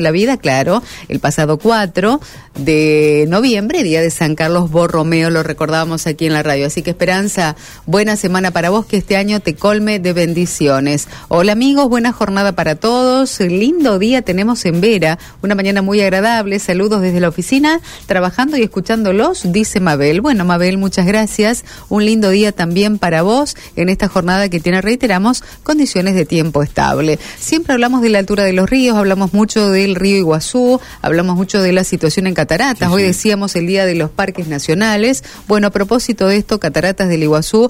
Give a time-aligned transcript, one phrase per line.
[0.00, 2.20] la vida, claro, el pasado 4
[2.54, 6.68] de noviembre, día de San Carlos Borromeo, lo recordábamos aquí en la radio.
[6.68, 11.08] Así que Esperanza, buena semana para vos, que este año te colme de bendiciones.
[11.26, 13.40] Hola amigos, buena jornada para todos.
[13.40, 16.60] Lindo día tenemos en Vera, una mañana muy agradable.
[16.60, 20.20] Saludos desde la oficina, trabajando y escuchándolos, dice Mabel.
[20.20, 21.64] Bueno, Mabel, muchas gracias.
[21.88, 26.62] Un lindo día también para vos en esta jornada que tiene, reiteramos, condiciones de tiempo
[26.62, 27.18] estable.
[27.40, 31.36] Siempre hablamos de la altura de los ríos, hablamos mucho de el río Iguazú, hablamos
[31.36, 35.24] mucho de la situación en Cataratas, hoy decíamos el Día de los Parques Nacionales.
[35.46, 37.68] Bueno, a propósito de esto, Cataratas del Iguazú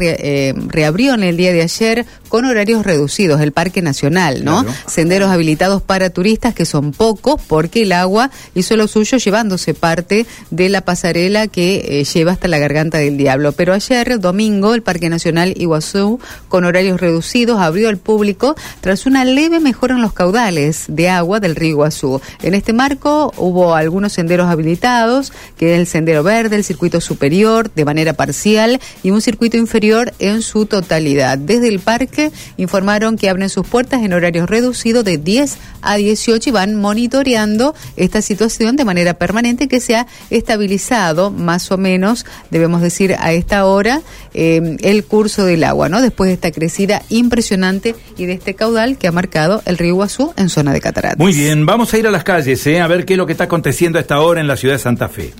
[0.00, 4.64] eh, reabrió en el día de ayer con horarios reducidos el Parque Nacional, ¿no?
[4.86, 10.26] Senderos habilitados para turistas que son pocos porque el agua hizo lo suyo llevándose parte
[10.50, 13.52] de la pasarela que eh, lleva hasta la garganta del diablo.
[13.52, 19.24] Pero ayer, domingo, el Parque Nacional Iguazú, con horarios reducidos, abrió al público tras una
[19.24, 22.20] leve mejora en los caudales de agua del río Iguazú.
[22.42, 27.72] En este marco hubo algunos senderos habilitados, que es el sendero verde, el circuito superior
[27.72, 31.38] de manera parcial y un circuito inferior en su totalidad.
[31.38, 36.50] Desde el parque informaron que abren sus puertas en horarios reducidos de 10 a 18
[36.50, 42.26] y van monitoreando esta situación de manera permanente que se ha estabilizado más o menos,
[42.50, 44.02] debemos decir, a esta hora
[44.34, 46.00] eh, el curso del agua, ¿no?
[46.00, 50.32] Después de esta crecida impresionante y de este caudal que ha marcado el río Iguazú
[50.36, 51.18] en zona de cataratas.
[51.18, 52.80] Muy bien vamos a ir a las calles, ¿eh?
[52.80, 54.78] a ver qué es lo que está aconteciendo a esta hora en la ciudad de
[54.78, 55.32] Santa Fe.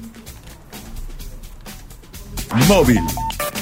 [2.69, 3.01] Móvil.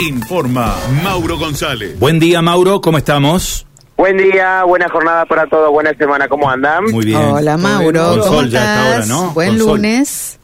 [0.00, 1.98] Informa Mauro González.
[1.98, 3.66] Buen día, Mauro, ¿cómo estamos?
[3.96, 6.84] Buen día, buena jornada para todos, buena semana, ¿cómo andan?
[6.84, 7.18] Muy bien.
[7.18, 9.34] Hola, Mauro, ¿cómo estás?
[9.34, 10.38] Buen lunes.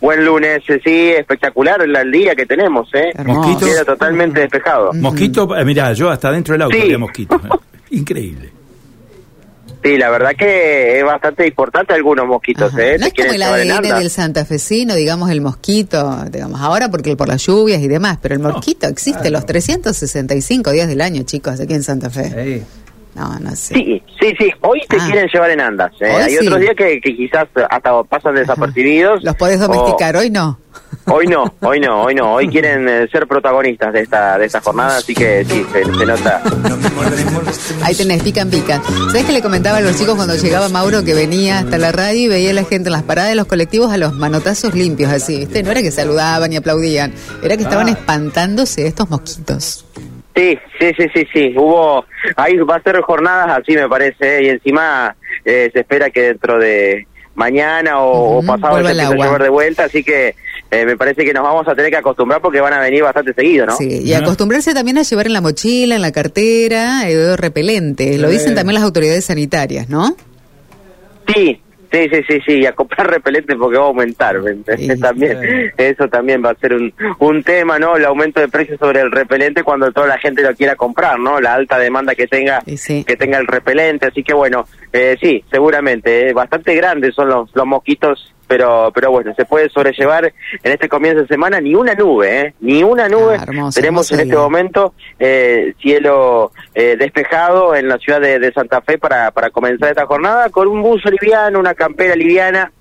[0.00, 3.10] Buen lunes, sí, espectacular el, día que tenemos, ¿eh?
[3.24, 3.66] Mosquito.
[3.66, 4.92] Queda totalmente despejado.
[4.92, 6.82] Mosquito, eh, mirá, yo hasta dentro del auto sí.
[6.82, 7.40] había mosquitos.
[7.44, 7.48] Eh.
[7.96, 8.57] Increíble.
[9.82, 12.96] Sí, la verdad que es bastante importante algunos mosquitos, ¿eh?
[12.98, 17.46] No es como el ADN del santafesino, digamos, el mosquito, digamos, ahora porque por las
[17.46, 21.82] lluvias y demás, pero el mosquito existe los 365 días del año, chicos, aquí en
[21.82, 22.64] Santa Fe.
[23.18, 23.74] No, no sé.
[23.74, 24.52] Sí, sí, sí.
[24.60, 25.06] Hoy te ah.
[25.06, 25.90] quieren llevar en andas.
[26.00, 26.06] ¿eh?
[26.06, 29.24] Hay otros días que, quizás hasta pasan desapercibidos.
[29.24, 30.16] ¿Los podés domesticar?
[30.18, 30.56] Hoy no.
[31.06, 32.34] Hoy no, hoy no, hoy no.
[32.34, 36.42] Hoy quieren eh, ser protagonistas de esta de esta jornada, así que sí, se, nota.
[37.82, 38.82] Ahí tenés, pican, pican.
[38.84, 42.20] ¿Sabes que le comentaba a los chicos cuando llegaba Mauro que venía hasta la radio
[42.20, 45.10] y veía a la gente en las paradas de los colectivos a los manotazos limpios,
[45.10, 45.62] así, ¿viste?
[45.62, 47.12] No era que saludaban y aplaudían,
[47.42, 47.92] era que estaban ah.
[47.92, 49.84] espantándose de estos mosquitos.
[50.38, 51.54] Sí, sí, sí, sí, sí.
[51.56, 52.04] Hubo,
[52.36, 56.60] ahí va a ser jornadas así, me parece, y encima eh, se espera que dentro
[56.60, 60.36] de mañana o, pasado se empiece a llover de vuelta, así que
[60.70, 63.34] eh, me parece que nos vamos a tener que acostumbrar porque van a venir bastante
[63.34, 63.76] seguido, ¿no?
[63.76, 68.16] Sí, y acostumbrarse también a llevar en la mochila, en la cartera, eh, repelente.
[68.18, 70.16] Lo dicen también las autoridades sanitarias, ¿no?
[71.34, 71.60] Sí,
[71.90, 74.36] Sí, sí, sí, sí, y a comprar repelentes porque va a aumentar,
[75.00, 77.96] también, eso también va a ser un, un tema, ¿no?
[77.96, 81.40] El aumento de precios sobre el repelente cuando toda la gente lo quiera comprar, ¿no?
[81.40, 86.28] La alta demanda que tenga, que tenga el repelente, así que bueno, eh, sí, seguramente,
[86.28, 90.32] eh, bastante grandes son los, los mosquitos pero pero bueno, se puede sobrellevar
[90.62, 92.54] en este comienzo de semana ni una nube, ¿eh?
[92.60, 93.36] ni una nube.
[93.38, 98.98] Ah, Tenemos en este momento eh, cielo eh, despejado en la ciudad de, Santa Fe
[98.98, 102.72] para, para comenzar esta jornada con un buzo liviano, una campera liviana.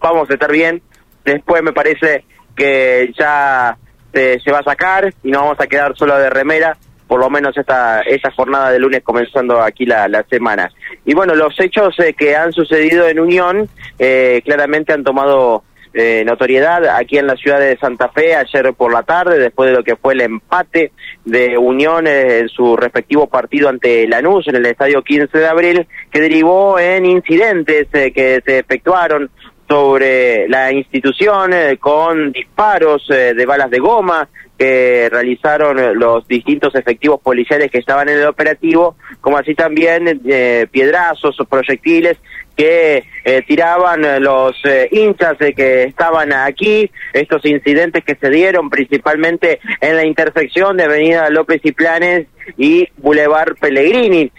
[0.00, 0.80] Vamos a estar bien.
[1.24, 3.76] Después me parece que ya
[4.12, 7.56] se va a sacar y no vamos a quedar solo de remera por lo menos
[7.56, 10.70] esta, esta jornada de lunes comenzando aquí la, la semana.
[11.04, 13.68] Y bueno, los hechos eh, que han sucedido en Unión
[13.98, 15.62] eh, claramente han tomado
[15.94, 19.76] eh, notoriedad aquí en la ciudad de Santa Fe ayer por la tarde, después de
[19.76, 20.92] lo que fue el empate
[21.24, 26.20] de Unión en su respectivo partido ante Lanús en el estadio 15 de abril, que
[26.20, 29.30] derivó en incidentes que se efectuaron
[29.68, 31.50] sobre la institución
[31.80, 34.28] con disparos de balas de goma,
[34.58, 40.66] que realizaron los distintos efectivos policiales que estaban en el operativo, como así también eh,
[40.70, 42.16] piedrazos o proyectiles
[42.56, 49.60] que eh, tiraban los eh, hinchas que estaban aquí, estos incidentes que se dieron principalmente
[49.82, 52.26] en la intersección de Avenida López y Planes
[52.56, 54.30] y Boulevard Pellegrini.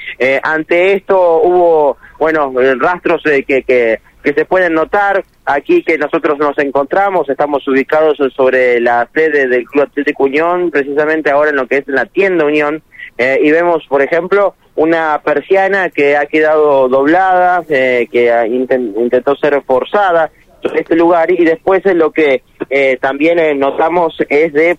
[0.42, 6.58] ante esto hubo, bueno, rastros que, que que se pueden notar aquí que nosotros nos
[6.58, 11.78] encontramos, estamos ubicados sobre la sede del Club Atlético Unión, precisamente ahora en lo que
[11.78, 12.84] es la tienda Unión,
[13.18, 19.62] eh, y vemos, por ejemplo, una persiana que ha quedado doblada, eh, que intentó ser
[19.66, 20.30] forzada
[20.75, 24.78] este lugar, y después lo que eh, también notamos es de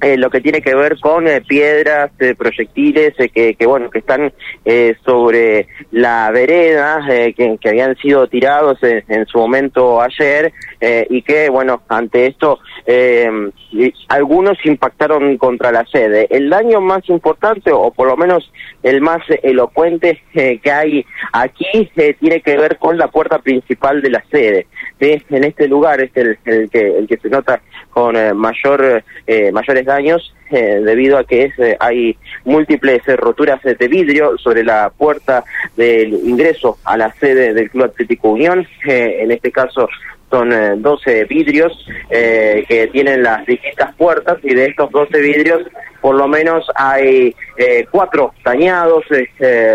[0.00, 4.00] eh, lo que tiene que ver con eh, piedras, eh, proyectiles que, que, bueno que
[4.00, 4.32] están
[5.04, 11.82] sobre la vereda que, que, habían sido tirados en, su momento ayer y que bueno
[11.88, 12.58] ante esto
[14.08, 16.26] algunos impactaron contra la sede.
[16.30, 18.50] El daño más importante o por lo menos
[18.82, 21.90] el más elocuente que hay aquí
[22.20, 24.66] tiene que ver con la puerta principal de la sede.
[25.00, 29.02] En este lugar es el, el que el que se nota con mayor
[29.52, 34.90] mayores daños eh, debido a que eh, hay múltiples eh, roturas de vidrio sobre la
[34.90, 35.42] puerta
[35.76, 38.64] del ingreso a la sede del Club Atlético Unión.
[38.84, 39.88] en este caso
[40.30, 41.72] son 12 vidrios
[42.10, 45.62] que tienen las distintas puertas y de estos 12 vidrios
[46.00, 47.34] por lo menos hay
[47.90, 49.04] cuatro dañados,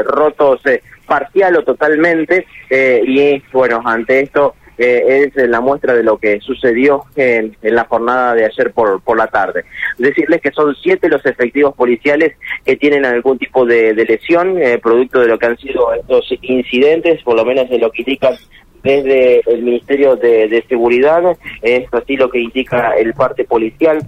[0.06, 0.62] rotos
[1.08, 7.56] parcial o totalmente y bueno, ante esto es la muestra de lo que sucedió en,
[7.62, 9.66] la jornada de ayer por, por la tarde.
[9.98, 15.20] Decirles que son siete los efectivos policiales que tienen algún tipo de, lesión, eh, producto
[15.20, 18.34] de lo que han sido estos incidentes, por lo menos de lo que indican
[18.84, 24.00] desde el Ministerio de, Seguridad, es así lo que indica el parte policial.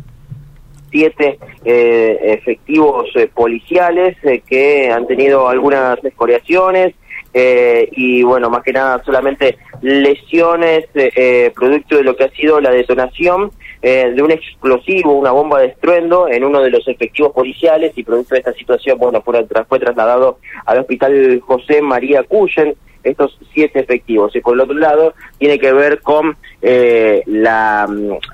[0.91, 4.15] Siete eh, efectivos eh, policiales
[4.47, 6.93] que han tenido algunas escoriaciones
[7.35, 12.61] y bueno, más que nada solamente lesiones eh, eh, producto de lo que ha sido
[12.61, 17.33] la detonación eh, de un explosivo, una bomba de estruendo en uno de los efectivos
[17.33, 22.75] policiales y producto de esta situación, bueno, fue, fue trasladado al hospital José María Cuyen,
[23.03, 24.35] estos siete efectivos.
[24.35, 27.87] Y por el otro lado, tiene que ver con eh, la,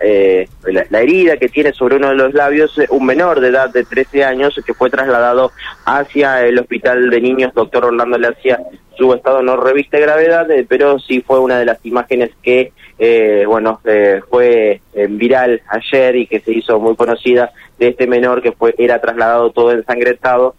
[0.04, 3.84] eh, la, herida que tiene sobre uno de los labios un menor de edad de
[3.84, 5.52] 13 años que fue trasladado
[5.86, 8.60] hacia el hospital de niños, doctor Orlando Lacia,
[9.00, 13.46] su estado no reviste gravedad, eh, pero sí fue una de las imágenes que, eh,
[13.48, 18.52] bueno, eh, fue viral ayer y que se hizo muy conocida de este menor que
[18.52, 20.56] fue era trasladado todo ensangrentado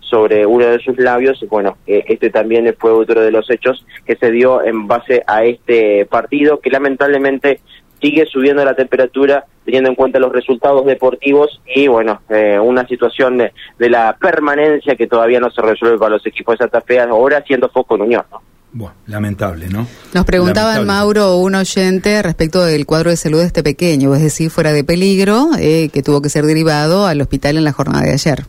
[0.00, 1.44] sobre uno de sus labios.
[1.48, 6.06] Bueno, este también fue otro de los hechos que se dio en base a este
[6.06, 7.60] partido que lamentablemente
[8.00, 13.38] sigue subiendo la temperatura teniendo en cuenta los resultados deportivos y bueno, eh, una situación
[13.38, 17.38] de, la permanencia que todavía no se resuelve para los equipos de Santa Fe, ahora
[17.38, 18.24] haciendo foco en Unión.
[18.72, 19.86] Bueno, lamentable, ¿no?
[20.14, 24.50] Nos preguntaba Mauro, un oyente, respecto del cuadro de salud de este pequeño, es decir,
[24.50, 28.12] fuera de peligro, eh, que tuvo que ser derivado al hospital en la jornada de
[28.12, 28.44] ayer.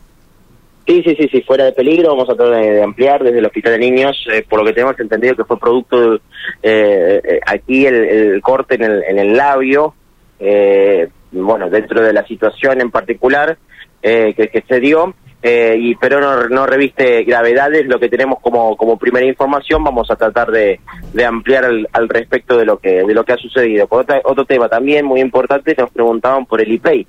[0.86, 3.72] Sí, sí, sí, sí, fuera de peligro, vamos a tratar de, ampliar desde el Hospital
[3.72, 6.20] de Niños, eh, por lo que tenemos entendido que fue producto,
[6.62, 9.94] de, aquí el, corte en el, en el labio,
[10.40, 13.56] eh, bueno, dentro de la situación en particular
[14.02, 18.76] eh, que, se dio, eh, y pero no, no, reviste gravedades, lo que tenemos como,
[18.76, 20.78] como primera información, vamos a tratar de,
[21.12, 23.88] de ampliar al, respecto de lo que de lo que ha sucedido.
[23.88, 27.06] Por otro tema también muy importante, nos preguntaban por el IPEI.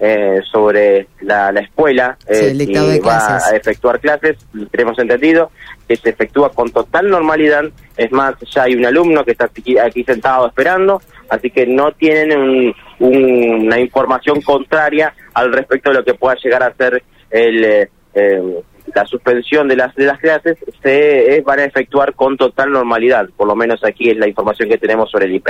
[0.00, 4.36] Eh, sobre la, la escuela eh, si va a efectuar clases,
[4.70, 5.50] tenemos entendido
[5.88, 7.64] que se efectúa con total normalidad,
[7.96, 12.72] es más, ya hay un alumno que está aquí, sentado esperando, así que no tienen
[13.00, 18.62] una información contraria al respecto de lo que pueda llegar a ser el, eh,
[18.94, 23.46] la suspensión de las de las clases, se van a efectuar con total normalidad, por
[23.46, 25.48] lo menos aquí es la información que tenemos sobre el IP.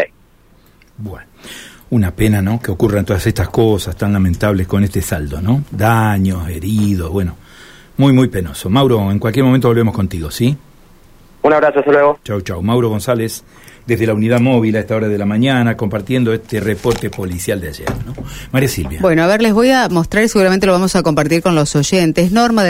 [0.99, 1.29] Bueno
[1.91, 2.61] una pena, ¿no?
[2.61, 5.65] Que ocurran todas estas cosas tan lamentables con este saldo, ¿no?
[5.71, 7.37] Daños, heridos, bueno,
[7.97, 8.69] muy, muy penoso.
[8.69, 10.57] Mauro, en cualquier momento volvemos contigo, ¿sí?
[11.43, 12.19] Un abrazo, hasta luego.
[12.25, 12.63] Chau, chau.
[12.63, 13.45] Mauro González,
[13.87, 17.69] desde la unidad móvil a esta hora de la mañana, compartiendo este reporte policial de
[17.69, 18.13] ayer, ¿no?
[18.53, 18.99] María Silvia.
[19.01, 21.75] Bueno, a ver, les voy a mostrar y seguramente lo vamos a compartir con los
[21.77, 22.33] oyentes.
[22.33, 22.67] Norma de